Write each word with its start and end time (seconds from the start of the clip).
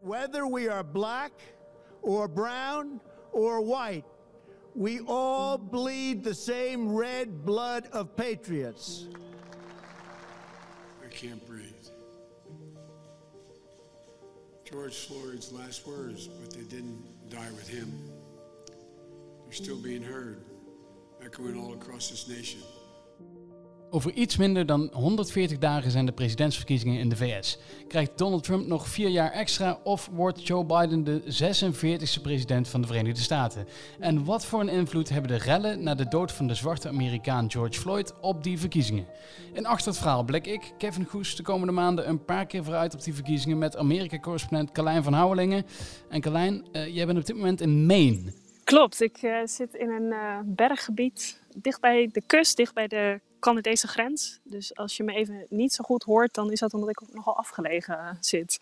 Whether 0.00 0.46
we 0.46 0.68
are 0.68 0.84
black 0.84 1.32
or 2.02 2.28
brown 2.28 3.00
or 3.32 3.60
white, 3.60 4.04
we 4.74 5.00
all 5.00 5.58
bleed 5.58 6.22
the 6.22 6.34
same 6.34 6.94
red 6.94 7.44
blood 7.44 7.88
of 7.92 8.16
patriots. 8.16 9.08
I 11.04 11.08
can't 11.08 11.44
breathe. 11.46 11.64
George 14.64 14.94
Floyd's 15.06 15.50
last 15.52 15.86
words, 15.86 16.28
but 16.28 16.52
they 16.52 16.62
didn't 16.62 17.02
die 17.30 17.50
with 17.56 17.66
him. 17.66 18.12
They're 19.44 19.54
still 19.54 19.78
being 19.78 20.02
heard, 20.02 20.44
echoing 21.24 21.58
all 21.58 21.72
across 21.72 22.10
this 22.10 22.28
nation. 22.28 22.60
Over 23.90 24.12
iets 24.12 24.36
minder 24.36 24.66
dan 24.66 24.90
140 24.92 25.58
dagen 25.58 25.90
zijn 25.90 26.06
de 26.06 26.12
presidentsverkiezingen 26.12 27.00
in 27.00 27.08
de 27.08 27.16
VS. 27.16 27.58
Krijgt 27.88 28.18
Donald 28.18 28.44
Trump 28.44 28.66
nog 28.66 28.88
vier 28.88 29.08
jaar 29.08 29.30
extra 29.30 29.78
of 29.84 30.10
wordt 30.12 30.46
Joe 30.46 30.64
Biden 30.64 31.04
de 31.04 31.22
46e 31.22 32.22
president 32.22 32.68
van 32.68 32.80
de 32.80 32.86
Verenigde 32.86 33.20
Staten? 33.20 33.66
En 33.98 34.24
wat 34.24 34.46
voor 34.46 34.60
een 34.60 34.68
invloed 34.68 35.08
hebben 35.08 35.30
de 35.30 35.44
rellen 35.44 35.82
na 35.82 35.94
de 35.94 36.08
dood 36.08 36.32
van 36.32 36.46
de 36.46 36.54
zwarte 36.54 36.88
Amerikaan 36.88 37.50
George 37.50 37.80
Floyd 37.80 38.20
op 38.20 38.42
die 38.42 38.58
verkiezingen? 38.58 39.06
In 39.52 39.66
achter 39.66 39.88
het 39.88 39.98
verhaal 39.98 40.24
blik 40.24 40.46
ik, 40.46 40.72
Kevin 40.78 41.04
Goes, 41.04 41.36
de 41.36 41.42
komende 41.42 41.72
maanden 41.72 42.08
een 42.08 42.24
paar 42.24 42.46
keer 42.46 42.64
vooruit 42.64 42.94
op 42.94 43.02
die 43.02 43.14
verkiezingen 43.14 43.58
met 43.58 43.76
Amerika-correspondent 43.76 44.72
Carlijn 44.72 45.02
van 45.02 45.12
Houwelingen. 45.12 45.66
En 46.08 46.20
Carlijn, 46.20 46.64
uh, 46.72 46.94
jij 46.94 47.06
bent 47.06 47.18
op 47.18 47.26
dit 47.26 47.36
moment 47.36 47.60
in 47.60 47.86
Maine. 47.86 48.32
Klopt, 48.64 49.00
ik 49.00 49.22
uh, 49.22 49.36
zit 49.44 49.74
in 49.74 49.90
een 49.90 50.12
uh, 50.12 50.38
berggebied 50.44 51.42
dicht 51.56 51.80
bij 51.80 52.08
de 52.12 52.22
kust, 52.26 52.56
dicht 52.56 52.74
bij 52.74 52.86
de 52.86 53.20
Canadese 53.38 53.88
grens. 53.88 54.40
Dus 54.42 54.76
als 54.76 54.96
je 54.96 55.02
me 55.02 55.14
even 55.14 55.46
niet 55.48 55.72
zo 55.72 55.84
goed 55.84 56.02
hoort, 56.02 56.34
dan 56.34 56.52
is 56.52 56.60
dat 56.60 56.74
omdat 56.74 56.88
ik 56.88 57.02
nogal 57.12 57.36
afgelegen 57.36 58.16
zit. 58.20 58.60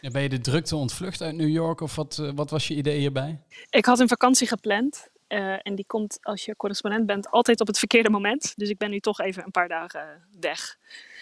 Ja, 0.00 0.10
ben 0.10 0.22
je 0.22 0.28
de 0.28 0.40
drukte 0.40 0.76
ontvlucht 0.76 1.22
uit 1.22 1.34
New 1.34 1.48
York 1.48 1.80
of 1.80 1.94
wat, 1.94 2.18
uh, 2.20 2.30
wat 2.34 2.50
was 2.50 2.68
je 2.68 2.74
idee 2.74 2.98
hierbij? 2.98 3.40
Ik 3.70 3.84
had 3.84 4.00
een 4.00 4.08
vakantie 4.08 4.46
gepland. 4.46 5.08
Uh, 5.28 5.66
en 5.66 5.74
die 5.74 5.86
komt 5.86 6.18
als 6.22 6.44
je 6.44 6.56
correspondent 6.56 7.06
bent 7.06 7.30
altijd 7.30 7.60
op 7.60 7.66
het 7.66 7.78
verkeerde 7.78 8.10
moment. 8.10 8.52
Dus 8.56 8.68
ik 8.68 8.78
ben 8.78 8.90
nu 8.90 9.00
toch 9.00 9.20
even 9.20 9.44
een 9.44 9.50
paar 9.50 9.68
dagen 9.68 10.26
weg. 10.40 10.78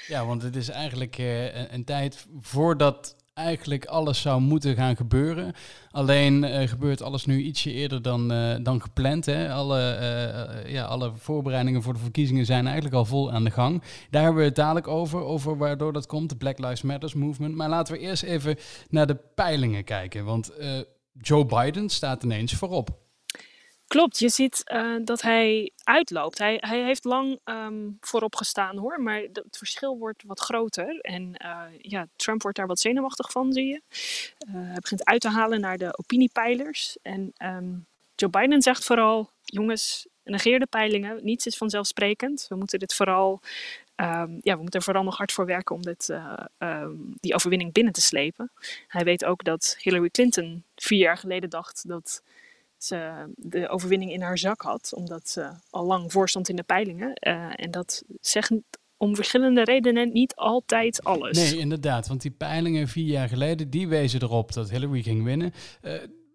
Ja, 0.06 0.26
want 0.26 0.42
het 0.42 0.56
is 0.56 0.68
eigenlijk 0.68 1.18
uh, 1.18 1.54
een, 1.54 1.74
een 1.74 1.84
tijd 1.84 2.26
voordat 2.40 3.16
eigenlijk 3.34 3.84
alles 3.84 4.20
zou 4.20 4.40
moeten 4.40 4.74
gaan 4.74 4.96
gebeuren. 4.96 5.52
Alleen 5.90 6.42
uh, 6.42 6.68
gebeurt 6.68 7.02
alles 7.02 7.26
nu 7.26 7.42
ietsje 7.42 7.72
eerder 7.72 8.02
dan, 8.02 8.32
uh, 8.32 8.54
dan 8.62 8.80
gepland. 8.82 9.26
Hè. 9.26 9.52
Alle, 9.52 9.98
uh, 10.64 10.72
ja, 10.72 10.84
alle 10.84 11.12
voorbereidingen 11.16 11.82
voor 11.82 11.92
de 11.92 11.98
verkiezingen 11.98 12.46
zijn 12.46 12.64
eigenlijk 12.64 12.94
al 12.94 13.04
vol 13.04 13.32
aan 13.32 13.44
de 13.44 13.50
gang. 13.50 13.82
Daar 14.10 14.22
hebben 14.22 14.40
we 14.40 14.46
het 14.48 14.56
dadelijk 14.56 14.88
over, 14.88 15.20
over 15.20 15.56
waardoor 15.56 15.92
dat 15.92 16.06
komt, 16.06 16.28
de 16.28 16.36
Black 16.36 16.58
Lives 16.58 16.82
Matters 16.82 17.14
movement. 17.14 17.54
Maar 17.54 17.68
laten 17.68 17.94
we 17.94 18.00
eerst 18.00 18.22
even 18.22 18.56
naar 18.88 19.06
de 19.06 19.18
peilingen 19.34 19.84
kijken. 19.84 20.24
Want 20.24 20.52
Joe 21.12 21.46
Biden 21.46 21.88
staat 21.88 22.22
ineens 22.22 22.52
voorop. 22.52 23.03
Klopt, 23.94 24.18
je 24.18 24.28
ziet 24.28 24.62
uh, 24.72 24.96
dat 25.04 25.22
hij 25.22 25.70
uitloopt. 25.84 26.38
Hij, 26.38 26.56
hij 26.60 26.84
heeft 26.84 27.04
lang 27.04 27.40
um, 27.44 27.96
voorop 28.00 28.36
gestaan 28.36 28.76
hoor, 28.76 29.02
maar 29.02 29.20
het 29.32 29.56
verschil 29.56 29.98
wordt 29.98 30.22
wat 30.26 30.40
groter. 30.40 31.00
En 31.00 31.34
uh, 31.44 31.62
ja, 31.78 32.06
Trump 32.16 32.42
wordt 32.42 32.56
daar 32.56 32.66
wat 32.66 32.80
zenuwachtig 32.80 33.30
van, 33.30 33.52
zie 33.52 33.66
je. 33.66 33.80
Uh, 34.48 34.54
hij 34.54 34.78
begint 34.80 35.04
uit 35.04 35.20
te 35.20 35.28
halen 35.28 35.60
naar 35.60 35.78
de 35.78 35.98
opiniepeilers. 35.98 36.96
En 37.02 37.32
um, 37.38 37.86
Joe 38.14 38.30
Biden 38.30 38.62
zegt 38.62 38.84
vooral, 38.84 39.30
jongens, 39.44 40.06
negeer 40.24 40.58
de 40.58 40.66
peilingen. 40.66 41.24
Niets 41.24 41.46
is 41.46 41.56
vanzelfsprekend. 41.56 42.46
We 42.48 42.56
moeten 42.56 42.78
dit 42.78 42.94
vooral, 42.94 43.40
um, 43.96 44.38
ja, 44.40 44.54
we 44.54 44.62
moeten 44.62 44.78
er 44.78 44.84
vooral 44.84 45.04
nog 45.04 45.16
hard 45.16 45.32
voor 45.32 45.46
werken 45.46 45.74
om 45.74 45.82
dit, 45.82 46.14
die 47.20 47.34
overwinning 47.34 47.72
binnen 47.72 47.92
te 47.92 48.00
slepen. 48.00 48.50
Hij 48.88 49.04
weet 49.04 49.24
ook 49.24 49.44
dat 49.44 49.76
Hillary 49.78 50.08
Clinton 50.08 50.64
vier 50.76 50.98
jaar 50.98 51.16
geleden 51.16 51.50
dacht 51.50 51.88
dat 51.88 52.22
ze 52.84 53.32
de 53.36 53.68
overwinning 53.68 54.12
in 54.12 54.22
haar 54.22 54.38
zak 54.38 54.62
had, 54.62 54.92
omdat 54.94 55.28
ze 55.28 55.50
al 55.70 55.84
lang 55.84 56.12
voorstond 56.12 56.48
in 56.48 56.56
de 56.56 56.62
peilingen. 56.62 57.08
Uh, 57.20 57.50
en 57.56 57.70
dat 57.70 58.02
zegt 58.20 58.52
om 58.96 59.14
verschillende 59.14 59.64
redenen 59.64 60.12
niet 60.12 60.34
altijd 60.34 61.04
alles. 61.04 61.36
Nee, 61.36 61.58
inderdaad, 61.58 62.06
want 62.06 62.22
die 62.22 62.30
peilingen 62.30 62.88
vier 62.88 63.06
jaar 63.06 63.28
geleden, 63.28 63.70
die 63.70 63.88
wezen 63.88 64.22
erop 64.22 64.52
dat 64.52 64.70
Hillary 64.70 65.02
ging 65.02 65.24
winnen. 65.24 65.52
Uh, 65.82 65.92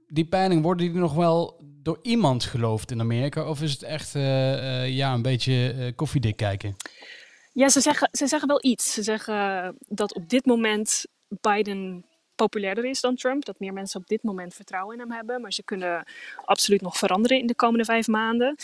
die 0.08 0.26
peilingen, 0.26 0.64
worden 0.64 0.92
die 0.92 1.00
nog 1.00 1.14
wel 1.14 1.62
door 1.82 2.00
iemand 2.02 2.44
geloofd 2.44 2.92
in 2.92 3.00
Amerika? 3.00 3.50
Of 3.50 3.62
is 3.62 3.72
het 3.72 3.84
echt 3.84 4.12
ja, 4.94 5.14
een 5.14 5.22
beetje 5.22 5.94
koffiedik 5.96 6.36
kijken? 6.36 6.76
Ja, 7.54 7.70
ze 7.70 7.82
zeggen, 7.82 8.09
ze 8.12 8.28
zeggen 8.28 8.48
wel 8.48 8.59
iets. 8.62 8.94
Ze 8.94 9.04
zeggen 9.04 9.76
dat 9.88 10.16
op 10.16 10.30
dit 10.30 10.46
moment 10.46 11.06
Biden 11.28 12.06
populairder 12.44 12.86
is 12.86 13.02
dan 13.02 13.16
Trump. 13.16 13.46
Dat 13.46 13.60
meer 13.60 13.74
mensen 13.74 14.00
op 14.00 14.08
dit 14.08 14.24
moment 14.24 14.54
vertrouwen 14.54 14.94
in 14.94 15.00
hem 15.00 15.12
hebben. 15.12 15.42
Maar 15.42 15.54
ze 15.54 15.64
kunnen 15.64 16.04
absoluut 16.46 16.82
nog 16.82 16.98
veranderen 16.98 17.40
in 17.40 17.48
de 17.48 17.56
komende 17.56 17.86
vijf 17.86 18.08
maanden. 18.08 18.56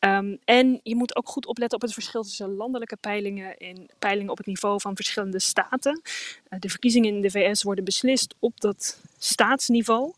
Um, 0.00 0.38
en 0.44 0.80
je 0.82 0.96
moet 0.96 1.16
ook 1.16 1.28
goed 1.28 1.46
opletten 1.46 1.76
op 1.76 1.82
het 1.82 1.92
verschil 1.92 2.22
tussen 2.22 2.54
landelijke 2.54 2.96
peilingen 2.96 3.56
en 3.56 3.86
peilingen 3.98 4.30
op 4.30 4.36
het 4.36 4.46
niveau 4.46 4.80
van 4.80 4.96
verschillende 4.96 5.40
staten. 5.40 6.00
Uh, 6.04 6.58
de 6.58 6.68
verkiezingen 6.68 7.14
in 7.14 7.20
de 7.20 7.30
VS 7.30 7.62
worden 7.62 7.84
beslist 7.84 8.34
op 8.38 8.60
dat 8.60 9.00
staatsniveau. 9.18 10.12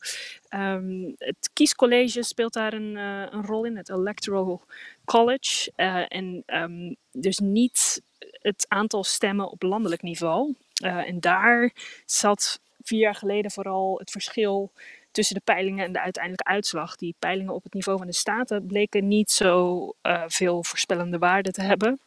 Um, 0.51 1.15
het 1.19 1.51
kiescollege 1.53 2.23
speelt 2.23 2.53
daar 2.53 2.73
een, 2.73 2.97
uh, 2.97 3.27
een, 3.31 3.47
rol 3.47 3.65
in, 3.65 3.77
het 3.77 3.91
Electoral 3.91 4.63
College. 5.05 5.73
Uh, 5.77 6.05
en 6.09 6.43
um, 6.47 6.97
dus 7.13 7.39
niet 7.39 8.03
het 8.43 8.67
aantal 8.69 9.05
stemmen 9.05 9.51
op 9.51 9.63
landelijk 9.63 10.03
niveau. 10.03 10.55
en 10.83 11.21
daar 11.21 11.73
zat 12.05 12.61
vier 12.87 13.01
jaar 13.01 13.15
geleden 13.15 13.51
vooral 13.51 13.99
het 13.99 14.11
verschil 14.11 14.73
tussen 15.11 15.35
de 15.35 15.43
peilingen 15.45 15.85
en 15.85 15.93
de 15.93 16.01
uiteindelijke 16.01 16.51
uitslag. 16.51 16.97
Die 16.97 17.15
peilingen 17.19 17.55
op 17.55 17.63
het 17.63 17.75
niveau 17.75 17.99
van 17.99 18.07
de 18.07 18.13
staten 18.13 18.67
bleken 18.67 19.09
niet 19.09 19.31
zo 19.31 19.93
uh, 20.03 20.23
veel 20.27 20.65
voorspellende 20.65 21.19
waarde 21.19 21.51
te 21.51 21.63
hebben, 21.63 22.01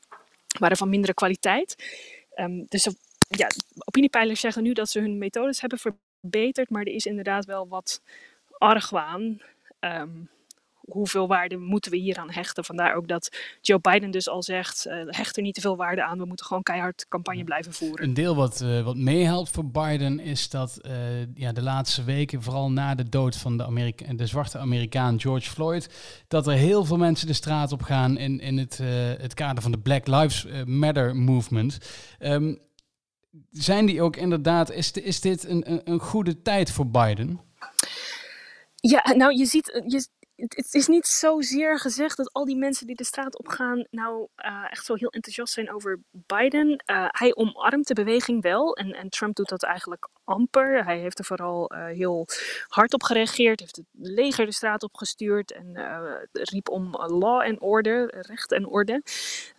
waren 0.59 0.78
van 0.78 0.90
mindere 0.90 1.13
kwaliteit. 1.13 1.75
Um, 2.35 2.66
dus 2.67 2.88
ja, 3.28 3.47
opiniepeilers 3.85 4.40
zeggen 4.40 4.63
nu 4.63 4.73
dat 4.73 4.90
ze 4.90 5.00
hun 5.00 5.17
methodes 5.17 5.62
hebben 5.62 5.79
verbeterd, 5.79 6.69
maar 6.69 6.81
er 6.81 6.94
is 6.94 7.06
inderdaad 7.06 7.46
wel 7.46 7.67
wat 7.67 8.01
argwaan. 8.57 9.41
Um, 9.79 10.29
hoeveel 10.89 11.27
waarde 11.27 11.57
moeten 11.57 11.91
we 11.91 11.97
hier 11.97 12.17
aan 12.17 12.31
hechten? 12.31 12.66
Vandaar 12.66 12.95
ook 12.95 13.07
dat 13.07 13.38
Joe 13.61 13.79
Biden 13.79 14.11
dus 14.11 14.29
al 14.29 14.44
zegt, 14.44 14.85
uh, 14.88 14.94
hecht 15.05 15.38
er 15.38 15.44
niet 15.44 15.55
te 15.55 15.61
veel 15.61 15.75
waarde 15.75 16.03
aan. 16.03 16.17
We 16.17 16.25
moeten 16.25 16.45
gewoon 16.45 16.63
keihard 16.63 17.05
campagne 17.07 17.44
blijven 17.44 17.73
voeren. 17.73 18.05
Een 18.05 18.13
deel 18.13 18.35
wat, 18.35 18.61
uh, 18.61 18.81
wat 18.81 18.95
meehelpt 18.95 19.49
voor 19.49 19.66
Biden 19.66 20.19
is 20.19 20.49
dat 20.49 20.79
uh, 20.81 20.91
ja, 21.33 21.51
de 21.51 21.61
laatste 21.61 22.03
weken, 22.03 22.44
vooral 22.44 22.72
na 22.72 22.95
de 22.95 23.09
dood 23.09 23.38
van 23.38 23.57
de, 23.57 23.66
Amerika 23.66 24.13
de 24.13 24.25
zwarte 24.25 24.57
Amerikaan 24.57 25.19
George 25.19 25.49
Floyd, 25.49 25.89
dat 26.28 26.47
er 26.47 26.53
heel 26.53 26.85
veel 26.85 26.97
mensen 26.97 27.28
de 27.28 27.33
straat 27.33 27.72
op 27.72 27.81
gaan 27.81 28.17
in, 28.17 28.39
in 28.39 28.57
het, 28.57 28.78
het 29.22 29.33
kader 29.33 29.61
van 29.61 29.72
de 29.72 29.79
Black 29.79 30.07
Lives 30.07 30.47
Matter 30.66 31.16
movement. 31.16 31.78
Um, 32.19 32.59
zijn 33.51 33.85
die 33.85 34.01
ook 34.01 34.16
inderdaad, 34.16 34.72
is, 34.72 34.91
is 34.91 35.22
dit 35.22 35.47
een, 35.47 35.72
een, 35.72 35.81
een 35.83 35.99
goede 35.99 36.41
tijd 36.41 36.72
voor 36.72 36.88
Biden? 36.88 37.39
Ja, 38.75 39.13
nou 39.16 39.38
je 39.38 39.45
ziet, 39.45 39.83
je, 39.88 40.07
het 40.39 40.73
is 40.73 40.88
niet 40.88 41.07
zozeer 41.07 41.79
gezegd 41.79 42.17
dat 42.17 42.33
al 42.33 42.45
die 42.45 42.57
mensen 42.57 42.88
die 42.88 42.95
de 42.95 43.03
straat 43.03 43.38
op 43.38 43.47
gaan, 43.47 43.88
nou 43.91 44.27
uh, 44.38 44.66
echt 44.69 44.85
zo 44.85 44.95
heel 44.95 45.09
enthousiast 45.09 45.53
zijn 45.53 45.73
over 45.73 46.00
Biden. 46.11 46.67
Uh, 46.69 47.05
hij 47.07 47.35
omarmt 47.35 47.88
de 47.88 47.94
beweging 47.94 48.41
wel 48.41 48.75
en, 48.75 48.91
en, 48.91 49.09
Trump 49.09 49.35
doet 49.35 49.49
dat 49.49 49.63
eigenlijk 49.63 50.09
amper. 50.23 50.85
Hij 50.85 50.99
heeft 50.99 51.19
er 51.19 51.25
vooral 51.25 51.73
uh, 51.73 51.85
heel 51.85 52.28
hard 52.67 52.94
op 52.94 53.03
gereageerd, 53.03 53.59
heeft 53.59 53.75
het 53.75 53.85
leger 53.91 54.45
de 54.45 54.53
straat 54.53 54.83
op 54.83 54.95
gestuurd 54.95 55.51
en 55.51 55.72
riep 56.31 56.69
om 56.69 56.95
law 56.95 57.41
en 57.41 57.61
order, 57.61 58.16
recht 58.28 58.51
en 58.51 58.66
orde. 58.66 59.03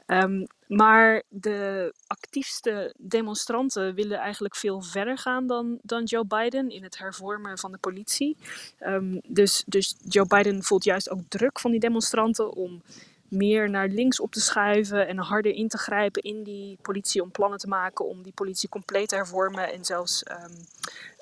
Um, 0.07 0.47
maar 0.71 1.23
de 1.29 1.93
actiefste 2.07 2.95
demonstranten 2.99 3.95
willen 3.95 4.19
eigenlijk 4.19 4.57
veel 4.57 4.83
verder 4.83 5.19
gaan 5.19 5.47
dan, 5.47 5.79
dan 5.83 6.05
Joe 6.05 6.25
Biden 6.25 6.71
in 6.71 6.83
het 6.83 6.99
hervormen 6.99 7.59
van 7.59 7.73
de 7.73 7.79
politie. 7.79 8.37
Um, 8.81 9.21
dus, 9.27 9.63
dus 9.67 9.97
Joe 10.09 10.27
Biden 10.27 10.63
voelt 10.63 10.85
juist 10.85 11.11
ook 11.11 11.21
druk 11.29 11.61
van 11.61 11.71
die 11.71 11.81
demonstranten 11.81 12.53
om 12.53 12.83
meer 13.29 13.71
naar 13.71 13.89
links 13.89 14.21
op 14.21 14.33
te 14.33 14.41
schuiven 14.41 15.09
en 15.09 15.19
harder 15.19 15.53
in 15.53 15.69
te 15.69 15.79
grijpen 15.79 16.23
in 16.23 16.43
die 16.43 16.79
politie 16.83 17.23
om 17.23 17.31
plannen 17.31 17.59
te 17.59 17.69
maken 17.69 18.09
om 18.09 18.23
die 18.23 18.33
politie 18.33 18.69
compleet 18.69 19.09
te 19.09 19.15
hervormen 19.15 19.73
en 19.73 19.85
zelfs 19.85 20.23
um, 20.31 20.57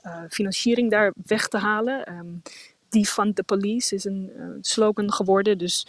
uh, 0.05 0.23
financiering 0.29 0.91
daar 0.91 1.13
weg 1.27 1.49
te 1.49 1.59
halen. 1.59 2.13
Um, 2.13 2.43
Defund 2.89 3.37
the 3.37 3.43
police 3.43 3.95
is 3.95 4.05
een 4.05 4.31
uh, 4.37 4.45
slogan 4.61 5.13
geworden. 5.13 5.59
Dus 5.59 5.87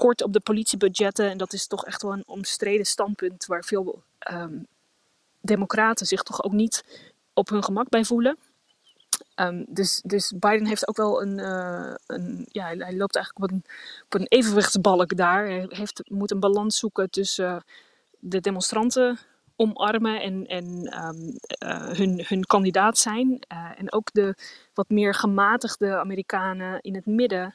kort 0.00 0.22
op 0.22 0.32
de 0.32 0.40
politiebudgetten. 0.40 1.30
En 1.30 1.38
dat 1.38 1.52
is 1.52 1.66
toch 1.66 1.84
echt 1.84 2.02
wel 2.02 2.12
een 2.12 2.26
omstreden 2.26 2.86
standpunt 2.86 3.46
waar 3.46 3.64
veel 3.64 4.02
um, 4.32 4.66
democraten 5.40 6.06
zich 6.06 6.22
toch 6.22 6.42
ook 6.44 6.52
niet 6.52 6.84
op 7.32 7.48
hun 7.48 7.64
gemak 7.64 7.88
bij 7.88 8.04
voelen. 8.04 8.38
Um, 9.36 9.64
dus, 9.68 10.00
dus 10.04 10.32
Biden 10.38 10.66
heeft 10.66 10.88
ook 10.88 10.96
wel 10.96 11.22
een, 11.22 11.38
uh, 11.38 11.94
een 12.06 12.46
ja, 12.48 12.64
hij 12.64 12.96
loopt 12.96 13.16
eigenlijk 13.16 13.44
op 13.44 13.50
een, 13.50 13.64
op 14.04 14.14
een 14.14 14.26
evenwichtsbalk 14.26 15.16
daar. 15.16 15.46
Hij 15.46 15.66
heeft, 15.68 16.02
moet 16.10 16.30
een 16.30 16.40
balans 16.40 16.78
zoeken 16.78 17.10
tussen 17.10 17.54
uh, 17.54 17.60
de 18.18 18.40
demonstranten 18.40 19.18
omarmen 19.56 20.20
en, 20.20 20.46
en 20.46 20.86
ehm, 20.86 21.36
eh, 21.46 21.96
hun, 21.96 22.24
hun 22.26 22.44
kandidaat 22.44 22.98
zijn. 22.98 23.38
en 23.76 23.92
ook 23.92 24.12
de 24.12 24.34
wat 24.74 24.88
meer 24.88 25.14
gematigde 25.14 25.98
Amerikanen 25.98 26.80
in 26.80 26.94
het 26.94 27.06
midden 27.06 27.54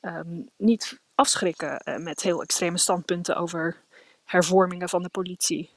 ehm, 0.00 0.42
niet 0.56 0.98
afschrikken 1.16 2.02
met 2.02 2.22
heel 2.22 2.42
extreme 2.42 2.78
standpunten 2.78 3.36
over 3.36 3.76
hervormingen 4.24 4.88
van 4.88 5.02
de 5.02 5.08
politie. 5.08 5.70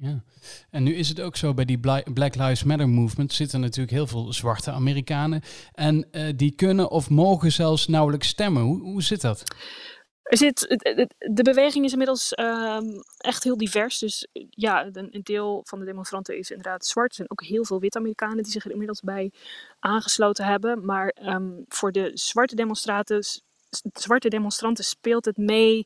Ja, 0.00 0.22
en 0.70 0.82
nu 0.82 0.94
is 0.94 1.08
het 1.08 1.20
ook 1.20 1.36
zo 1.36 1.54
bij 1.54 1.64
die 1.64 1.78
Black 2.12 2.34
Lives 2.34 2.64
Matter 2.64 2.88
movement 2.88 3.32
zitten 3.32 3.60
natuurlijk 3.60 3.90
heel 3.90 4.06
veel 4.06 4.32
zwarte 4.32 4.70
Amerikanen. 4.70 5.42
En 5.72 6.06
uh, 6.12 6.28
die 6.36 6.54
kunnen 6.54 6.90
of 6.90 7.10
mogen 7.10 7.52
zelfs 7.52 7.86
nauwelijks 7.86 8.28
stemmen. 8.28 8.62
Hoe, 8.62 8.80
hoe 8.80 9.02
zit 9.02 9.20
dat? 9.20 9.42
Er 10.22 10.36
zit, 10.36 10.60
de 11.18 11.42
beweging 11.42 11.84
is 11.84 11.92
inmiddels 11.92 12.38
um, 12.38 13.02
echt 13.16 13.44
heel 13.44 13.56
divers. 13.56 13.98
Dus 13.98 14.28
ja, 14.50 14.88
een, 14.92 15.20
deel 15.22 15.60
van 15.64 15.78
de 15.78 15.84
demonstranten 15.84 16.38
is 16.38 16.50
inderdaad 16.50 16.86
zwart. 16.86 17.08
Er 17.08 17.14
zijn 17.14 17.30
ook 17.30 17.42
heel 17.42 17.64
veel 17.64 17.80
witte 17.80 17.98
Amerikanen 17.98 18.42
die 18.42 18.52
zich 18.52 18.64
er 18.64 18.70
inmiddels 18.70 19.00
bij 19.00 19.32
aangesloten 19.78 20.44
hebben. 20.44 20.84
Maar 20.84 21.16
um, 21.22 21.64
voor 21.68 21.92
de 21.92 22.10
zwarte 22.14 22.54
demonstranten 22.54 23.24
zwarte 23.92 24.28
demonstranten 24.28 24.84
speelt 24.84 25.24
het 25.24 25.36
mee 25.36 25.84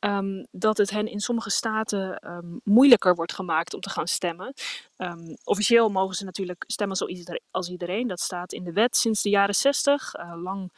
um, 0.00 0.46
dat 0.50 0.78
het 0.78 0.90
hen 0.90 1.06
in 1.06 1.20
sommige 1.20 1.50
staten 1.50 2.28
um, 2.28 2.60
moeilijker 2.64 3.14
wordt 3.14 3.32
gemaakt 3.32 3.74
om 3.74 3.80
te 3.80 3.90
gaan 3.90 4.06
stemmen. 4.06 4.54
Um, 4.96 5.36
officieel 5.44 5.88
mogen 5.88 6.14
ze 6.14 6.24
natuurlijk 6.24 6.64
stemmen 6.66 6.96
zoals 6.96 7.40
als 7.50 7.68
iedereen. 7.68 8.06
Dat 8.06 8.20
staat 8.20 8.52
in 8.52 8.64
de 8.64 8.72
wet 8.72 8.96
sinds 8.96 9.22
de 9.22 9.28
jaren 9.28 9.54
60. 9.54 10.14
Uh, 10.14 10.22
eh, 10.22 10.42
lang 10.42 10.72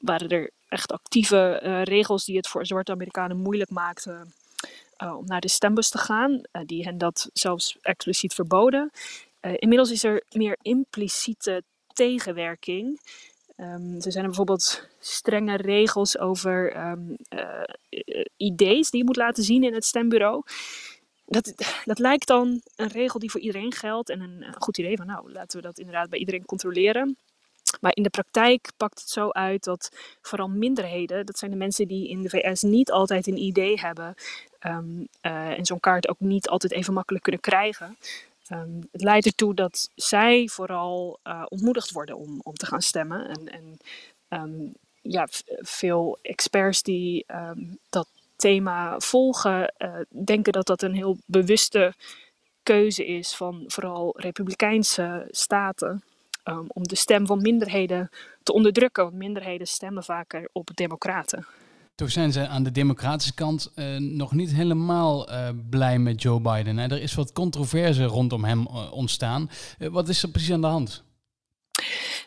waren 0.00 0.28
er 0.28 0.50
echt 0.68 0.92
actieve 0.92 1.60
uh, 1.64 1.82
regels 1.82 2.24
die 2.24 2.36
het 2.36 2.48
voor 2.48 2.66
zwarte 2.66 2.92
Amerikanen 2.92 3.36
moeilijk 3.36 3.70
maakten. 3.70 4.34
Uh, 5.02 5.16
om 5.16 5.26
naar 5.26 5.40
de 5.40 5.48
stembus 5.48 5.88
te 5.88 5.98
gaan, 5.98 6.40
die 6.66 6.84
hen 6.84 6.98
dat 6.98 7.30
zelfs 7.32 7.76
expliciet 7.80 8.34
verboden. 8.34 8.90
inmiddels 9.40 9.90
is 9.90 10.04
er 10.04 10.24
meer 10.30 10.56
impliciete 10.62 11.62
tegenwerking. 11.92 13.00
Um, 13.56 14.00
zijn 14.00 14.14
er 14.16 14.22
bijvoorbeeld 14.22 14.88
strenge 14.98 15.56
regels 15.56 16.18
over 16.18 16.76
um, 16.90 17.16
uh, 17.28 17.62
ID's 18.36 18.90
die 18.90 19.00
je 19.00 19.04
moet 19.04 19.16
laten 19.16 19.42
zien 19.42 19.64
in 19.64 19.74
het 19.74 19.84
stembureau. 19.84 20.42
Dat, 21.26 21.52
dat 21.84 21.98
lijkt 21.98 22.26
dan 22.26 22.60
een 22.76 22.88
regel 22.88 23.18
die 23.18 23.30
voor 23.30 23.40
iedereen 23.40 23.72
geldt 23.72 24.10
en 24.10 24.20
een, 24.20 24.44
goed 24.58 24.78
idee 24.78 24.96
van 24.96 25.06
nou 25.06 25.32
laten 25.32 25.60
we 25.60 25.66
dat 25.66 25.78
inderdaad 25.78 26.10
bij 26.10 26.18
iedereen 26.18 26.44
controleren. 26.44 27.16
Maar 27.80 27.94
in 27.94 28.02
de 28.02 28.10
praktijk 28.10 28.70
pakt 28.76 29.00
het 29.00 29.08
zo 29.08 29.30
uit 29.30 29.64
dat 29.64 29.90
vooral 30.20 30.48
minderheden, 30.48 31.26
dat 31.26 31.38
zijn 31.38 31.50
de 31.50 31.56
mensen 31.56 31.88
die 31.88 32.08
in 32.08 32.22
de 32.22 32.28
VS 32.28 32.62
niet 32.62 32.90
altijd 32.90 33.26
een 33.26 33.42
idee 33.42 33.80
hebben 33.80 34.14
um, 34.66 35.08
uh, 35.22 35.58
en 35.58 35.66
zo'n 35.66 35.80
kaart 35.80 36.08
ook 36.08 36.20
niet 36.20 36.48
altijd 36.48 36.72
even 36.72 36.92
makkelijk 36.92 37.22
kunnen 37.22 37.40
krijgen, 37.40 37.96
Um, 38.52 38.88
het 38.92 39.02
leidt 39.02 39.26
ertoe 39.26 39.54
dat 39.54 39.90
zij 39.94 40.48
vooral 40.48 41.18
uh, 41.24 41.44
ontmoedigd 41.48 41.90
worden 41.90 42.16
om, 42.16 42.40
om 42.42 42.54
te 42.54 42.66
gaan 42.66 42.82
stemmen. 42.82 43.28
En, 43.28 43.48
en 43.48 43.78
um, 44.40 44.72
ja, 45.02 45.28
veel 45.60 46.18
experts 46.22 46.82
die 46.82 47.24
um, 47.28 47.78
dat 47.90 48.08
thema 48.36 49.00
volgen, 49.00 49.74
uh, 49.78 49.98
denken 50.08 50.52
dat 50.52 50.66
dat 50.66 50.82
een 50.82 50.94
heel 50.94 51.16
bewuste 51.26 51.94
keuze 52.62 53.06
is 53.06 53.34
van 53.34 53.64
vooral 53.66 54.14
republikeinse 54.16 55.28
staten. 55.30 56.02
om 56.68 56.82
de 56.82 56.96
stem 56.96 57.26
van 57.26 57.42
minderheden 57.42 58.10
te 58.42 58.52
onderdrukken. 58.52 59.04
Want 59.04 59.16
minderheden 59.16 59.66
stemmen 59.66 60.04
vaker 60.04 60.48
op 60.52 60.70
democraten. 60.74 61.46
Toch 61.96 62.10
zijn 62.10 62.32
ze 62.32 62.46
aan 62.46 62.62
de 62.62 62.70
democratische 62.70 63.34
kant 63.34 63.72
uh, 63.74 63.96
nog 63.96 64.32
niet 64.32 64.52
helemaal 64.52 65.30
uh, 65.30 65.48
blij 65.70 65.98
met 65.98 66.22
Joe 66.22 66.40
Biden. 66.40 66.76
Hè? 66.76 66.88
Er 66.88 67.02
is 67.02 67.14
wat 67.14 67.32
controverse 67.32 68.04
rondom 68.04 68.44
hem 68.44 68.60
uh, 68.60 68.92
ontstaan. 68.92 69.50
wat 69.78 70.08
is 70.08 70.22
er 70.22 70.28
precies 70.28 70.52
aan 70.52 70.60
de 70.60 70.66
hand? 70.66 71.04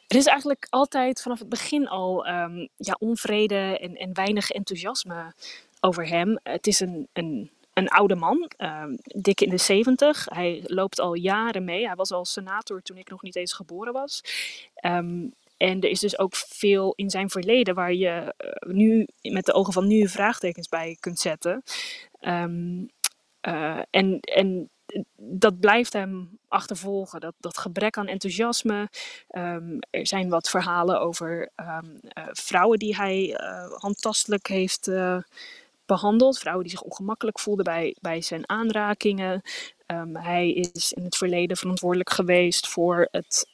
Er 0.07 0.17
is 0.17 0.25
eigenlijk 0.25 0.67
altijd 0.69 1.21
vanaf 1.21 1.39
het 1.39 1.49
begin 1.49 1.87
al 1.87 2.27
um, 2.27 2.69
ja, 2.75 2.95
onvrede 2.99 3.79
en, 3.79 3.95
en 3.95 4.13
weinig 4.13 4.49
enthousiasme 4.49 5.33
over 5.79 6.07
hem. 6.07 6.39
Het 6.43 6.67
is 6.67 6.79
een, 6.79 7.07
een, 7.13 7.51
een 7.73 7.87
oude 7.87 8.15
man, 8.15 8.51
um, 8.57 8.97
dik 9.01 9.41
in 9.41 9.49
de 9.49 9.57
zeventig. 9.57 10.25
Hij 10.25 10.63
loopt 10.65 10.99
al 10.99 11.13
jaren 11.13 11.63
mee. 11.63 11.85
Hij 11.85 11.95
was 11.95 12.11
al 12.11 12.25
senator 12.25 12.81
toen 12.81 12.97
ik 12.97 13.09
nog 13.09 13.21
niet 13.21 13.35
eens 13.35 13.53
geboren 13.53 13.93
was. 13.93 14.21
Um, 14.85 15.33
en 15.59 15.81
er 15.81 15.89
is 15.89 15.99
dus 15.99 16.19
ook 16.19 16.35
veel 16.35 16.93
in 16.95 17.09
zijn 17.09 17.29
verleden 17.29 17.75
waar 17.75 17.93
je 17.93 18.33
uh, 18.37 18.73
nu 18.73 19.07
met 19.21 19.45
de 19.45 19.53
ogen 19.53 19.73
van 19.73 19.87
nu 19.87 20.07
vraagtekens 20.07 20.69
bij 20.69 20.97
kunt 20.99 21.19
zetten. 21.19 21.63
Um, 22.21 22.89
uh, 23.47 23.81
en, 23.89 24.19
en 24.19 24.69
dat 25.15 25.59
blijft 25.59 25.93
hem 25.93 26.39
achtervolgen, 26.47 27.19
dat, 27.19 27.33
dat 27.39 27.57
gebrek 27.57 27.97
aan 27.97 28.07
enthousiasme. 28.07 28.89
Um, 29.31 29.79
er 29.89 30.07
zijn 30.07 30.29
wat 30.29 30.49
verhalen 30.49 31.01
over 31.01 31.49
um, 31.55 31.99
uh, 32.17 32.23
vrouwen 32.31 32.79
die 32.79 32.95
hij 32.95 33.35
handtastelijk 33.77 34.47
heeft 34.47 34.91
behandeld. 35.85 36.39
Vrouwen 36.39 36.63
die 36.65 36.77
zich 36.77 36.85
ongemakkelijk 36.85 37.39
voelden 37.39 37.65
bij, 37.65 37.95
bij 38.01 38.21
zijn 38.21 38.49
aanrakingen. 38.49 39.41
Hij 40.13 40.51
is 40.51 40.93
in 40.93 41.03
het 41.03 41.17
verleden 41.17 41.57
verantwoordelijk 41.57 42.09
geweest 42.09 42.67
voor 42.67 43.07
het 43.11 43.49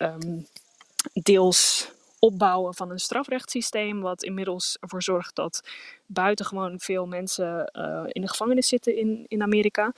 deels 1.13 1.93
opbouwen 2.25 2.73
van 2.73 2.91
een 2.91 2.99
strafrechtssysteem, 2.99 4.01
wat 4.01 4.23
inmiddels 4.23 4.77
ervoor 4.79 5.03
zorgt 5.03 5.35
dat 5.35 5.61
buitengewoon 6.05 6.79
veel 6.79 7.05
mensen 7.05 7.71
uh, 7.73 8.03
in 8.07 8.21
de 8.21 8.27
gevangenis 8.27 8.67
zitten 8.67 8.97
in, 8.97 9.25
in 9.27 9.41
Amerika. 9.41 9.93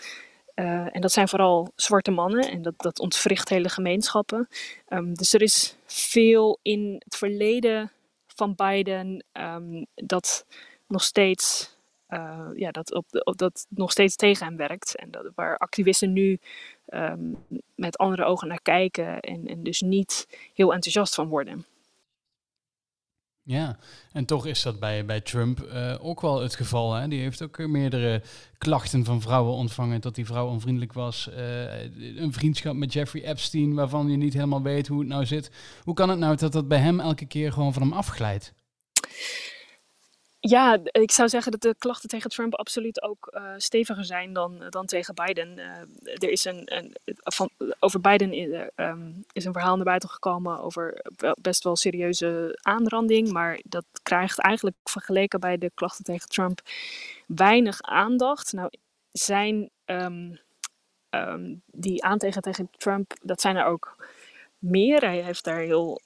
Uh, 0.55 0.95
en 0.95 1.01
dat 1.01 1.11
zijn 1.11 1.27
vooral 1.27 1.71
zwarte 1.75 2.11
mannen 2.11 2.49
en 2.49 2.61
dat, 2.61 2.73
dat 2.77 2.99
ontwricht 2.99 3.49
hele 3.49 3.69
gemeenschappen. 3.69 4.47
Um, 4.89 5.13
dus 5.13 5.33
er 5.33 5.41
is 5.41 5.75
veel 5.85 6.59
in 6.61 6.95
het 7.03 7.15
verleden 7.17 7.91
van 8.27 8.55
Biden 8.55 9.23
um, 9.33 9.85
dat 9.95 10.45
nog 10.87 11.03
steeds. 11.03 11.75
Uh, 12.09 12.49
ja, 12.55 12.71
dat, 12.71 12.93
op, 12.93 13.05
dat 13.35 13.65
nog 13.69 13.91
steeds 13.91 14.15
tegen 14.15 14.45
hem 14.45 14.57
werkt. 14.57 14.95
En 14.95 15.11
dat, 15.11 15.25
waar 15.35 15.57
activisten 15.57 16.13
nu 16.13 16.39
um, 16.89 17.45
met 17.75 17.97
andere 17.97 18.23
ogen 18.23 18.47
naar 18.47 18.61
kijken 18.61 19.19
en, 19.19 19.47
en 19.47 19.63
dus 19.63 19.81
niet 19.81 20.27
heel 20.53 20.73
enthousiast 20.73 21.15
van 21.15 21.27
worden. 21.27 21.65
Ja, 23.47 23.77
en 24.11 24.25
toch 24.25 24.45
is 24.45 24.61
dat 24.61 24.79
bij, 24.79 25.05
bij 25.05 25.21
Trump 25.21 25.69
uh, 25.73 25.95
ook 25.99 26.21
wel 26.21 26.41
het 26.41 26.55
geval. 26.55 26.93
Hè? 26.93 27.07
Die 27.07 27.19
heeft 27.19 27.41
ook 27.41 27.57
meerdere 27.57 28.21
klachten 28.57 29.05
van 29.05 29.21
vrouwen 29.21 29.53
ontvangen 29.53 30.01
dat 30.01 30.15
die 30.15 30.25
vrouw 30.25 30.47
onvriendelijk 30.47 30.93
was. 30.93 31.29
Uh, 31.37 31.83
een 32.17 32.33
vriendschap 32.33 32.75
met 32.75 32.93
Jeffrey 32.93 33.23
Epstein 33.23 33.73
waarvan 33.73 34.09
je 34.09 34.17
niet 34.17 34.33
helemaal 34.33 34.61
weet 34.61 34.87
hoe 34.87 34.99
het 34.99 35.07
nou 35.07 35.25
zit. 35.25 35.51
Hoe 35.83 35.93
kan 35.93 36.09
het 36.09 36.19
nou 36.19 36.35
dat 36.35 36.51
dat 36.51 36.67
bij 36.67 36.77
hem 36.77 36.99
elke 36.99 37.25
keer 37.25 37.51
gewoon 37.51 37.73
van 37.73 37.81
hem 37.81 37.93
afglijdt? 37.93 38.53
Ja, 40.39 40.79
ik 40.83 41.11
zou 41.11 41.29
zeggen 41.29 41.51
dat 41.51 41.61
de 41.61 41.75
klachten 41.79 42.09
tegen 42.09 42.29
Trump 42.29 42.55
absoluut 42.55 43.01
ook 43.01 43.31
uh, 43.31 43.53
steviger 43.57 44.05
zijn 44.05 44.33
dan, 44.33 44.63
dan 44.69 44.85
tegen 44.85 45.15
Biden. 45.15 45.57
Uh, 45.57 45.65
er 46.03 46.29
is 46.29 46.45
een, 46.45 46.75
een 46.75 46.95
van, 47.23 47.49
over 47.79 48.01
Biden 48.01 48.33
is, 48.33 48.69
um, 48.75 49.25
is 49.31 49.45
een 49.45 49.53
verhaal 49.53 49.75
naar 49.75 49.85
buiten 49.85 50.09
gekomen 50.09 50.59
over 50.59 51.05
best 51.41 51.63
wel 51.63 51.75
serieuze 51.75 52.59
aanranding, 52.61 53.31
maar 53.31 53.59
dat 53.63 53.85
krijgt 54.03 54.39
eigenlijk 54.39 54.75
vergeleken 54.83 55.39
bij 55.39 55.57
de 55.57 55.71
klachten 55.73 56.03
tegen 56.03 56.29
Trump 56.29 56.61
weinig 57.27 57.81
aandacht. 57.81 58.53
Nou, 58.53 58.69
zijn 59.11 59.69
um, 59.85 60.39
um, 61.09 61.61
die 61.65 62.03
aantegen 62.03 62.41
tegen 62.41 62.69
Trump, 62.77 63.13
dat 63.21 63.41
zijn 63.41 63.55
er 63.55 63.65
ook 63.65 64.07
meer. 64.57 64.99
Hij 64.99 65.21
heeft 65.21 65.43
daar 65.43 65.59
heel 65.59 66.01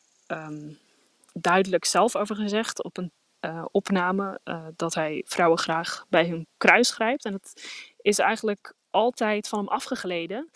duidelijk 1.34 1.86
zelf 1.86 2.16
over 2.16 2.36
gezegd 2.36 2.84
op 2.84 2.98
een 2.98 3.12
uh, 3.46 3.66
opname 3.72 4.40
uh, 4.44 4.68
dat 4.76 4.94
hij 4.94 5.24
vrouwen 5.28 5.60
graag 5.60 6.06
bij 6.10 6.28
hun 6.28 6.48
kruis 6.58 6.92
grijpt. 6.92 7.26
En 7.26 7.32
dat 7.32 7.54
is 7.98 8.20
eigenlijk 8.20 8.74
altijd 8.90 9.48
van 9.48 9.60
hem 9.60 9.68
afgegleden. 9.68 10.50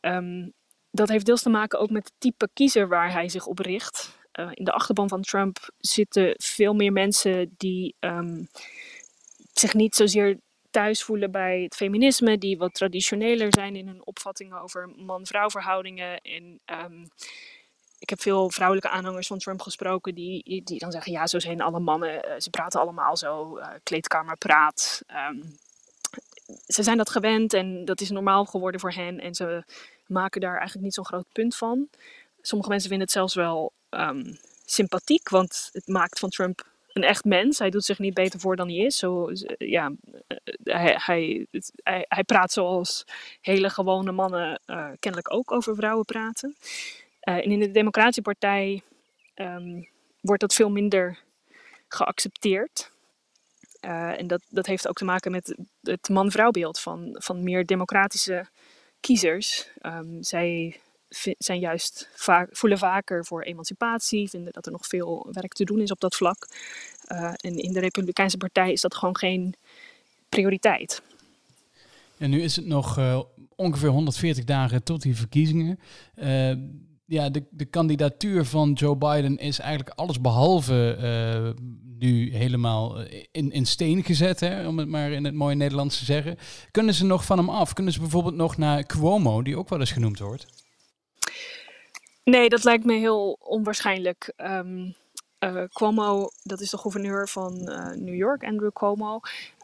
Um, 0.00 0.52
dat 0.90 1.08
heeft 1.08 1.26
deels 1.26 1.42
te 1.42 1.48
maken 1.48 1.78
ook 1.78 1.90
met 1.90 2.04
het 2.04 2.14
type 2.18 2.48
kiezer 2.52 2.88
waar 2.88 3.12
hij 3.12 3.28
zich 3.28 3.46
op 3.46 3.58
richt. 3.58 4.18
Uh, 4.40 4.50
in 4.52 4.64
de 4.64 4.72
achterban 4.72 5.08
van 5.08 5.22
Trump 5.22 5.70
zitten 5.78 6.34
veel 6.36 6.74
meer 6.74 6.92
mensen 6.92 7.54
die 7.56 7.94
um, 8.00 8.48
zich 9.52 9.74
niet 9.74 9.94
zozeer 9.94 10.38
thuis 10.70 11.02
voelen 11.02 11.30
bij 11.30 11.62
het 11.62 11.74
feminisme, 11.74 12.38
die 12.38 12.58
wat 12.58 12.74
traditioneler 12.74 13.48
zijn 13.50 13.76
in 13.76 13.86
hun 13.86 14.06
opvattingen 14.06 14.60
over 14.60 14.88
man-vrouw 14.96 15.50
verhoudingen. 15.50 16.20
En 16.20 16.60
um, 16.84 17.08
ik 18.06 18.12
heb 18.12 18.20
veel 18.20 18.50
vrouwelijke 18.50 18.88
aanhangers 18.88 19.26
van 19.26 19.38
Trump 19.38 19.62
gesproken 19.62 20.14
die, 20.14 20.62
die 20.64 20.78
dan 20.78 20.90
zeggen, 20.90 21.12
ja, 21.12 21.26
zo 21.26 21.38
zijn 21.38 21.60
alle 21.60 21.80
mannen, 21.80 22.28
uh, 22.28 22.32
ze 22.38 22.50
praten 22.50 22.80
allemaal 22.80 23.16
zo, 23.16 23.58
uh, 23.58 23.68
kleedkamerpraat. 23.82 25.02
Um, 25.30 25.58
ze 26.66 26.82
zijn 26.82 26.96
dat 26.96 27.10
gewend 27.10 27.52
en 27.52 27.84
dat 27.84 28.00
is 28.00 28.10
normaal 28.10 28.44
geworden 28.44 28.80
voor 28.80 28.92
hen 28.92 29.20
en 29.20 29.34
ze 29.34 29.64
maken 30.06 30.40
daar 30.40 30.54
eigenlijk 30.56 30.84
niet 30.84 30.94
zo'n 30.94 31.04
groot 31.04 31.26
punt 31.32 31.56
van. 31.56 31.88
Sommige 32.40 32.70
mensen 32.70 32.88
vinden 32.88 33.06
het 33.06 33.16
zelfs 33.16 33.34
wel 33.34 33.72
um, 33.90 34.38
sympathiek, 34.64 35.28
want 35.28 35.70
het 35.72 35.88
maakt 35.88 36.18
van 36.18 36.30
Trump 36.30 36.66
een 36.92 37.04
echt 37.04 37.24
mens. 37.24 37.58
Hij 37.58 37.70
doet 37.70 37.84
zich 37.84 37.98
niet 37.98 38.14
beter 38.14 38.40
voor 38.40 38.56
dan 38.56 38.68
hij 38.68 38.76
is. 38.76 38.98
Zo, 38.98 39.30
ja, 39.58 39.92
hij, 40.64 41.00
hij, 41.04 41.46
hij, 41.82 42.04
hij 42.08 42.24
praat 42.24 42.52
zoals 42.52 43.04
hele 43.40 43.70
gewone 43.70 44.12
mannen 44.12 44.60
kennelijk 44.98 45.32
ook 45.32 45.52
over 45.52 45.74
vrouwen 45.74 46.04
praten. 46.04 46.56
En 47.34 47.50
in 47.50 47.58
de 47.58 47.70
Democratische 47.70 48.22
Partij 48.22 48.82
ehm, 49.34 49.82
wordt 50.20 50.40
dat 50.40 50.54
veel 50.54 50.70
minder 50.70 51.18
geaccepteerd. 51.88 52.90
Uh, 53.80 54.18
en 54.18 54.26
dat, 54.26 54.42
dat 54.48 54.66
heeft 54.66 54.88
ook 54.88 54.96
te 54.96 55.04
maken 55.04 55.30
met 55.30 55.56
het 55.82 56.08
man-vrouwbeeld 56.08 56.80
van, 56.80 57.08
van 57.18 57.42
meer 57.42 57.66
democratische 57.66 58.46
kiezers. 59.00 59.68
Um, 59.82 60.22
zij 60.22 60.80
zijn 61.38 61.58
juist 61.58 62.08
voelen 62.50 62.78
vaker 62.78 63.24
voor 63.24 63.42
emancipatie, 63.42 64.28
vinden 64.28 64.52
dat 64.52 64.66
er 64.66 64.72
nog 64.72 64.86
veel 64.86 65.28
werk 65.32 65.52
te 65.52 65.64
doen 65.64 65.80
is 65.80 65.90
op 65.90 66.00
dat 66.00 66.16
vlak. 66.16 66.48
Uh, 67.08 67.32
en 67.36 67.56
in 67.56 67.72
de 67.72 67.80
Republikeinse 67.80 68.36
Partij 68.36 68.72
is 68.72 68.80
dat 68.80 68.94
gewoon 68.94 69.16
geen 69.16 69.54
prioriteit. 70.28 71.02
En 72.18 72.30
nu 72.30 72.42
is 72.42 72.56
het 72.56 72.66
nog 72.66 72.98
ongeveer 73.54 73.88
140 73.88 74.44
dagen 74.44 74.82
tot 74.82 75.02
die 75.02 75.16
verkiezingen 75.16 75.78
ja, 77.06 77.30
de, 77.30 77.46
de 77.50 77.64
kandidatuur 77.64 78.44
van 78.44 78.72
Joe 78.72 78.96
Biden 78.96 79.36
is 79.36 79.58
eigenlijk 79.58 79.98
alles 79.98 80.20
behalve 80.20 80.96
uh, 81.00 81.66
nu 81.98 82.36
helemaal 82.36 83.00
eh, 83.00 83.24
in, 83.30 83.52
in 83.52 83.66
steen 83.66 84.04
gezet, 84.04 84.40
hè, 84.40 84.68
om 84.68 84.78
het 84.78 84.88
maar 84.88 85.10
in 85.10 85.24
het 85.24 85.34
mooie 85.34 85.54
Nederlands 85.54 85.98
te 85.98 86.04
zeggen. 86.04 86.36
Kunnen 86.70 86.94
ze 86.94 87.04
nog 87.04 87.24
van 87.24 87.38
hem 87.38 87.48
af? 87.48 87.72
Kunnen 87.72 87.92
ze 87.92 88.00
bijvoorbeeld 88.00 88.34
nog 88.34 88.56
naar 88.56 88.86
Cuomo, 88.86 89.42
die 89.42 89.58
ook 89.58 89.68
wel 89.68 89.80
eens 89.80 89.92
genoemd 89.92 90.18
wordt? 90.18 90.46
Nee, 92.24 92.48
dat 92.48 92.64
lijkt 92.64 92.84
me 92.84 92.94
heel 92.94 93.38
onwaarschijnlijk. 93.40 94.32
Um, 94.36 94.94
uh, 95.46 95.62
Cuomo, 95.72 96.28
dat 96.42 96.60
is 96.60 96.70
de 96.70 96.78
gouverneur 96.78 97.28
van 97.28 97.68
uh, 97.68 97.90
New 97.90 98.14
York, 98.14 98.44
Andrew 98.44 98.72
Cuomo. 98.72 99.20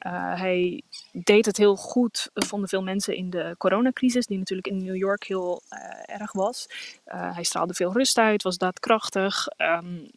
Uh, 0.06 0.38
hij 0.38 0.82
deed 1.12 1.46
het 1.46 1.56
heel 1.56 1.76
goed, 1.76 2.30
vonden 2.34 2.68
veel 2.68 2.82
mensen 2.82 3.16
in 3.16 3.30
de 3.30 3.54
coronacrisis, 3.58 4.26
die 4.26 4.38
natuurlijk 4.38 4.68
in 4.68 4.84
New 4.84 4.96
York 4.96 5.24
heel 5.24 5.62
erg 6.06 6.32
was. 6.32 6.66
hij 7.04 7.42
straalde 7.42 7.74
veel 7.74 7.92
rust 7.92 8.18
uit, 8.18 8.42
was 8.42 8.58
daadkrachtig, 8.58 9.46
um, 9.56 10.10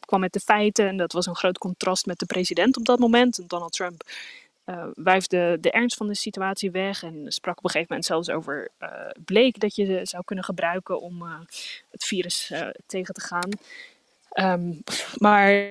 kwam 0.00 0.20
met 0.20 0.32
de 0.32 0.40
feiten 0.40 0.88
en 0.88 0.96
dat 0.96 1.12
was 1.12 1.26
een 1.26 1.36
groot 1.36 1.58
contrast 1.58 2.06
met 2.06 2.18
de 2.18 2.26
president 2.26 2.76
op 2.76 2.84
dat 2.84 2.98
moment, 2.98 3.48
Donald 3.48 3.72
Trump. 3.72 4.02
Uh, 4.66 4.84
wuifde 4.94 5.58
de 5.60 5.70
ernst 5.70 5.96
van 5.96 6.08
de 6.08 6.14
situatie 6.14 6.70
weg 6.70 7.02
en 7.02 7.32
sprak 7.32 7.58
op 7.58 7.64
een 7.64 7.70
gegeven 7.70 7.94
moment 7.94 8.06
zelfs 8.06 8.30
over 8.30 8.68
uh, 8.80 8.88
bleek 9.24 9.60
dat 9.60 9.74
je 9.74 10.00
zou 10.02 10.24
kunnen 10.24 10.44
gebruiken 10.44 11.00
om 11.00 11.22
het 11.90 12.04
virus 12.04 12.52
tegen 12.86 13.14
te 13.14 13.20
gaan. 13.20 13.50
Um, 14.40 14.82
maar 15.16 15.70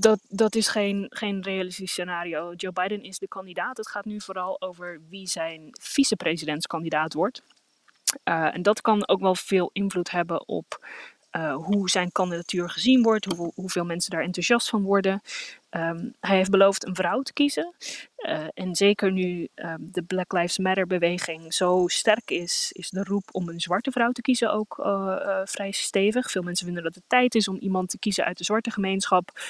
dat, 0.00 0.20
dat 0.28 0.54
is 0.54 0.68
geen, 0.68 1.06
geen 1.08 1.42
realistisch 1.42 1.90
scenario. 1.90 2.52
Joe 2.52 2.72
Biden 2.72 3.02
is 3.02 3.18
de 3.18 3.28
kandidaat. 3.28 3.76
Het 3.76 3.88
gaat 3.88 4.04
nu 4.04 4.20
vooral 4.20 4.60
over 4.60 5.00
wie 5.08 5.26
zijn 5.28 5.68
vicepresidentskandidaat 5.80 7.12
wordt. 7.12 7.42
Uh, 8.24 8.54
en 8.54 8.62
dat 8.62 8.80
kan 8.80 9.08
ook 9.08 9.20
wel 9.20 9.34
veel 9.34 9.70
invloed 9.72 10.10
hebben 10.10 10.48
op 10.48 10.86
uh, 11.32 11.54
hoe 11.54 11.90
zijn 11.90 12.12
kandidatuur 12.12 12.70
gezien 12.70 13.02
wordt, 13.02 13.24
hoe, 13.24 13.52
hoeveel 13.54 13.84
mensen 13.84 14.10
daar 14.10 14.22
enthousiast 14.22 14.68
van 14.68 14.82
worden. 14.82 15.20
Um, 15.76 16.14
hij 16.20 16.36
heeft 16.36 16.50
beloofd 16.50 16.86
een 16.86 16.94
vrouw 16.94 17.20
te 17.22 17.32
kiezen. 17.32 17.74
Uh, 18.18 18.46
en 18.54 18.74
zeker 18.74 19.12
nu 19.12 19.48
um, 19.54 19.88
de 19.92 20.02
Black 20.02 20.32
Lives 20.32 20.58
Matter 20.58 20.86
beweging 20.86 21.54
zo 21.54 21.86
sterk 21.86 22.30
is, 22.30 22.72
is 22.72 22.90
de 22.90 23.02
roep 23.02 23.28
om 23.32 23.48
een 23.48 23.60
zwarte 23.60 23.90
vrouw 23.90 24.10
te 24.10 24.20
kiezen 24.20 24.52
ook 24.52 24.78
uh, 24.78 24.86
uh, 24.86 25.40
vrij 25.44 25.70
stevig. 25.70 26.30
Veel 26.30 26.42
mensen 26.42 26.66
vinden 26.66 26.84
dat 26.84 26.94
het 26.94 27.04
tijd 27.06 27.34
is 27.34 27.48
om 27.48 27.56
iemand 27.56 27.88
te 27.88 27.98
kiezen 27.98 28.24
uit 28.24 28.38
de 28.38 28.44
zwarte 28.44 28.70
gemeenschap. 28.70 29.40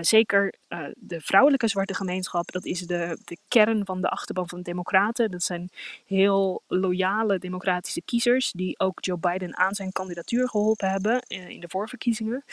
zeker 0.00 0.54
de 0.96 1.20
vrouwelijke 1.20 1.68
zwarte 1.68 1.94
gemeenschap, 1.94 2.52
dat 2.52 2.64
is 2.64 2.80
de, 2.80 3.18
de 3.24 3.36
kern 3.48 3.84
van 3.84 4.00
de 4.00 4.08
achterban 4.08 4.48
van 4.48 4.58
de 4.58 4.64
Democraten. 4.64 5.30
Dat 5.30 5.42
zijn 5.42 5.70
heel 6.06 6.62
loyale 6.66 7.38
democratische 7.38 8.02
kiezers 8.02 8.52
die 8.52 8.78
ook 8.78 9.04
Joe 9.04 9.18
Biden 9.18 9.56
aan 9.56 9.74
zijn 9.74 9.92
kandidatuur 9.92 10.48
geholpen 10.48 10.90
hebben 10.90 11.20
in 11.28 11.60
de 11.60 11.68
voorverkiezingen. 11.68 12.44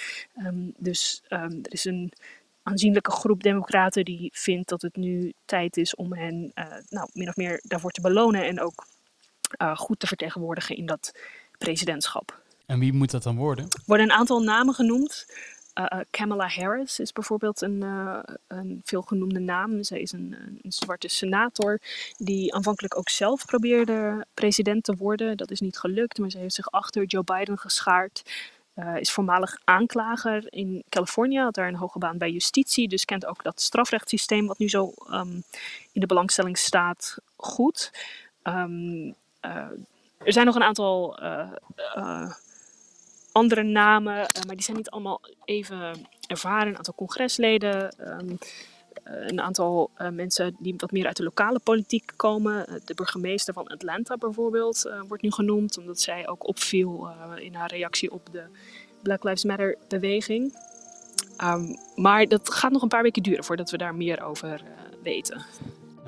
Um, 0.45 0.73
dus 0.77 1.21
er 1.27 1.71
is 1.71 1.85
een 1.85 2.13
aanzienlijke 2.69 3.11
groep 3.11 3.43
democraten 3.43 4.05
die 4.05 4.29
vindt 4.33 4.69
dat 4.69 4.81
het 4.81 4.95
nu 4.95 5.33
tijd 5.45 5.77
is 5.77 5.95
om 5.95 6.13
hen 6.13 6.51
uh, 6.55 6.65
nou, 6.89 7.09
min 7.13 7.27
of 7.27 7.35
meer 7.35 7.59
daarvoor 7.63 7.91
te 7.91 8.01
belonen 8.01 8.45
en 8.45 8.61
ook 8.61 8.85
uh, 9.61 9.77
goed 9.77 9.99
te 9.99 10.07
vertegenwoordigen 10.07 10.75
in 10.75 10.85
dat 10.85 11.13
presidentschap. 11.57 12.41
En 12.65 12.79
wie 12.79 12.93
moet 12.93 13.11
dat 13.11 13.23
dan 13.23 13.35
worden? 13.35 13.65
Er 13.65 13.81
worden 13.85 14.05
een 14.05 14.15
aantal 14.15 14.39
namen 14.39 14.73
genoemd. 14.73 15.25
Uh, 15.75 15.99
Kamala 16.09 16.47
Harris 16.47 16.99
is 16.99 17.11
bijvoorbeeld 17.11 17.61
een, 17.61 17.81
een 18.47 18.81
veelgenoemde 18.83 19.39
naam. 19.39 19.83
Zij 19.83 19.99
is 19.99 20.11
een, 20.11 20.35
een, 20.61 20.71
zwarte 20.71 21.07
senator 21.07 21.79
die 22.17 22.53
aanvankelijk 22.53 22.97
ook 22.97 23.09
zelf 23.09 23.45
probeerde 23.45 24.25
president 24.33 24.83
te 24.83 24.95
worden. 24.95 25.37
Dat 25.37 25.51
is 25.51 25.59
niet 25.59 25.77
gelukt, 25.77 26.17
maar 26.17 26.29
ze 26.29 26.37
heeft 26.37 26.53
zich 26.53 26.71
achter 26.71 27.05
Joe 27.05 27.23
Biden 27.23 27.57
geschaard. 27.57 28.23
Uh, 28.79 28.97
is 28.99 29.11
voormalig 29.11 29.57
aanklager 29.63 30.45
in 30.49 30.83
Californië, 30.89 31.39
had 31.39 31.53
daar 31.53 31.67
een 31.67 31.75
hoge 31.75 31.99
baan 31.99 32.17
bij 32.17 32.31
justitie, 32.31 32.87
dus 32.87 33.05
kent 33.05 33.25
ook 33.25 33.43
dat 33.43 33.61
strafrechtssysteem 33.61 34.47
wat 34.47 34.57
nu 34.57 34.69
zo 34.69 34.93
um, 35.11 35.43
in 35.91 36.01
de 36.01 36.05
belangstelling 36.05 36.57
staat 36.57 37.17
goed. 37.35 37.91
Um, 38.43 39.05
uh, 39.41 39.71
er 40.17 40.33
zijn 40.33 40.45
nog 40.45 40.55
een 40.55 40.63
aantal 40.63 41.23
uh, 41.23 42.31
andere 43.31 43.63
namen, 43.63 44.15
maar 44.15 44.55
die 44.55 44.63
zijn 44.63 44.77
niet 44.77 44.89
allemaal 44.89 45.21
even 45.45 46.05
ervaren. 46.27 46.67
Een 46.67 46.77
aantal 46.77 46.93
congresleden. 46.95 47.95
Um, 47.99 48.29
eh, 48.29 48.37
een 49.09 49.41
aantal 49.41 49.91
uh, 49.97 50.09
mensen 50.09 50.55
die 50.59 50.73
wat 50.77 50.91
meer 50.91 51.05
uit 51.05 51.17
de 51.17 51.23
lokale 51.23 51.59
politiek 51.59 52.11
komen. 52.15 52.67
Eh, 52.67 52.75
de 52.85 52.93
burgemeester 52.93 53.53
van 53.53 53.67
Atlanta 53.67 54.17
bijvoorbeeld 54.17 54.91
wordt 55.07 55.23
nu 55.23 55.31
genoemd, 55.31 55.77
omdat 55.77 55.99
zij 55.99 56.27
ook 56.27 56.47
opviel 56.47 57.09
in 57.35 57.53
haar 57.53 57.69
reactie 57.71 58.11
op 58.11 58.27
de 58.31 58.43
Black 59.01 59.23
Lives 59.23 59.43
Matter 59.43 59.77
beweging. 59.87 60.57
Um, 61.43 61.77
maar 61.95 62.27
dat 62.27 62.53
gaat 62.53 62.71
nog 62.71 62.81
een 62.81 62.87
paar 62.87 63.03
weken 63.03 63.23
duren 63.23 63.43
voordat 63.43 63.71
we 63.71 63.77
daar 63.77 63.95
meer 63.95 64.23
over 64.23 64.61
weten. 65.03 65.45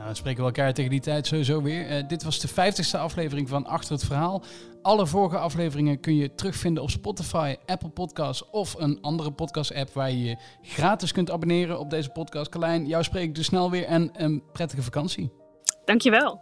Nou, 0.01 0.15
spreken 0.15 0.39
we 0.39 0.46
elkaar 0.46 0.74
tegen 0.74 0.91
die 0.91 1.00
tijd 1.00 1.27
sowieso 1.27 1.62
weer. 1.62 1.89
Uh, 1.89 2.08
dit 2.08 2.24
was 2.24 2.39
de 2.39 2.48
vijftigste 2.48 2.98
aflevering 2.98 3.50
van 3.50 3.65
Achter 3.65 3.93
het 3.93 4.03
Verhaal. 4.03 4.43
Alle 4.81 5.08
vorige 5.08 5.38
afleveringen 5.38 6.00
kun 6.00 6.15
je 6.15 6.36
terugvinden 6.36 6.84
op 6.84 6.89
Spotify, 6.89 7.55
Apple 7.65 7.89
Podcasts 7.89 8.50
of 8.50 8.74
een 8.74 9.01
andere 9.01 9.31
podcast-app 9.31 9.93
waar 9.93 10.12
je 10.12 10.24
je 10.24 10.38
gratis 10.62 11.12
kunt 11.12 11.31
abonneren 11.31 11.79
op 11.79 11.89
deze 11.89 12.10
podcast. 12.10 12.50
Carlijn, 12.50 12.88
jou 12.88 13.03
spreek 13.03 13.24
ik 13.24 13.36
dus 13.36 13.46
snel 13.46 13.72
weer 13.72 13.86
en 13.86 14.10
een 14.13 14.43
prettige 14.51 14.81
vakantie. 14.81 15.31
Dankjewel. 15.86 16.41